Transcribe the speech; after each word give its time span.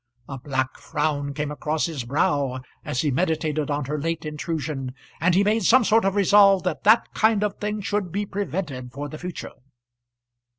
A 0.27 0.39
black 0.39 0.79
frown 0.79 1.31
came 1.35 1.51
across 1.51 1.85
his 1.85 2.05
brow 2.05 2.61
as 2.83 3.01
he 3.01 3.11
meditated 3.11 3.69
on 3.69 3.85
her 3.85 3.99
late 4.01 4.25
intrusion, 4.25 4.95
and 5.19 5.35
he 5.35 5.43
made 5.43 5.63
some 5.63 5.83
sort 5.83 6.05
of 6.05 6.15
resolve 6.15 6.63
that 6.63 6.83
that 6.85 7.13
kind 7.13 7.43
of 7.43 7.59
thing 7.59 7.81
should 7.81 8.11
be 8.11 8.25
prevented 8.25 8.93
for 8.93 9.07
the 9.09 9.19
future. 9.19 9.53